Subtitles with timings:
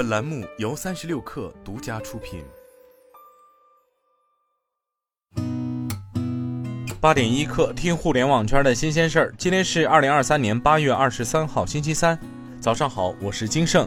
[0.00, 2.42] 本栏目由三十六氪独家出品。
[6.98, 9.34] 八点一刻，听互联网圈的新鲜事儿。
[9.36, 12.18] 今天是二零二三年八月二十三号，星期三，
[12.62, 13.86] 早上好，我是金盛。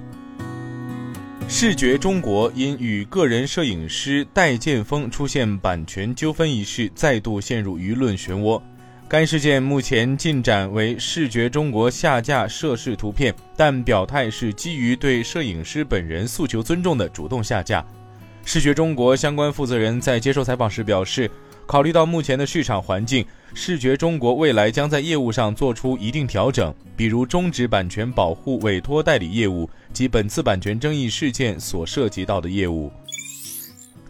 [1.49, 8.61] 视觉中国因与个人摄影师戴建锋出现版权纠纷一事，再度陷入舆论漩涡。
[9.07, 17.85] 该事件目前进展为视觉中国下架涉事图片，但表态是基于对摄影师本人诉求尊重的主动下架。
[18.43, 21.29] 视觉中国相关负责人在接受采访时表示，
[21.67, 32.91] 考虑到目前的市场环境，视觉中国未来将在业务上做出一定调整，比如终止版权保护委托代理业务及本次版权争议事件所涉及到的业务。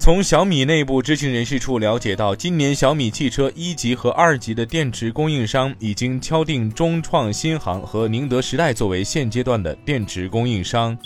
[0.04, 10.98] 从小米内部知情人士处了解到，今年小米汽车一级和二级的电池供应商已经敲定中创新航和宁德时代作为现阶段的电池供应商。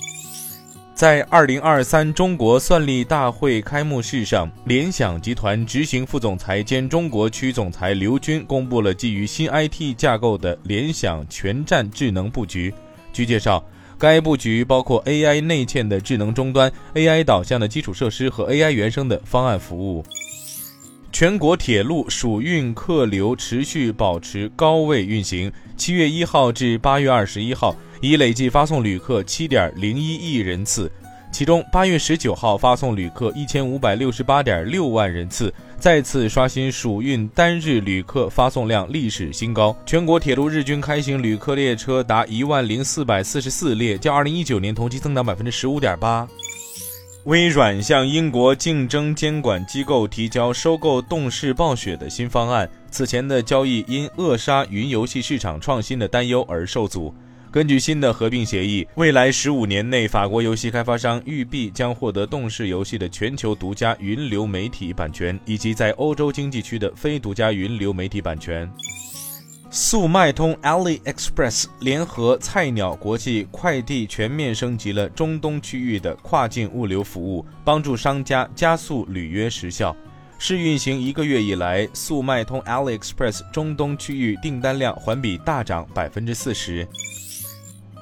[0.95, 12.73] 在二零二三中国算力大会开幕式上，联想集团执行副总裁兼中国区总裁刘军公布了基于新 IT 架构的联想全站智能布局。
[13.13, 13.63] 据介绍。
[13.99, 20.05] 该布局包括 AI 内嵌的智能终端、AI 导向的基础设施和 AI 原生的方案服务。
[21.11, 30.91] 全国铁路暑运客流持续保持高位运行，七月一号至八月二十一号已累计发送旅客七点零一亿人次。
[31.37, 39.77] 其中，八月十九号发送旅客一千五百六十八点六万人次，再次刷新暑运单日旅客发送量历史新高。
[39.85, 46.27] 全国铁路日均开行旅客列车达一万零四百四十四列，较二零一九年同期增长百分之十五点八。
[47.25, 57.13] 微软向英国竞争监管机构提交收购动视暴雪的新方案，此前的交易因扼杀云游戏市场创新的担忧而受阻。
[57.49, 68.69] 根据新的合并协议，未来十五年内，法国游戏开发商育碧将获得动视游戏的全球独家云流媒体版权，以及在欧洲经济区的非独家云流媒体版权。
[69.69, 79.95] 速卖通 AliExpress 联合菜鸟国际快递全面升级了中东区域的跨境物流服务，帮助商家加速履约时效。
[80.37, 86.87] 试运行一个月以来，速卖通 AliExpress 中东区域订单量环比大涨百分之四十。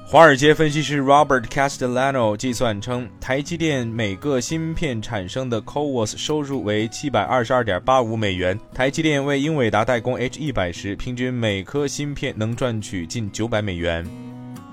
[0.08, 8.56] 华尔街分析师 Robert Castellano 计算称，台积电每个芯片产生的 CoWoS 收入为七百二十二点八五美元。
[8.72, 14.06] 台积电为英伟达代工 H 一百时，平均每颗芯片能赚取近九百美元。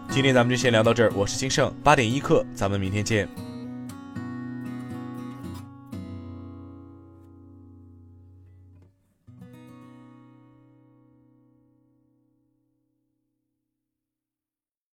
[0.07, 3.27] 今天咱们就先聊到这儿，我是金盛，八点一刻，咱们明天见。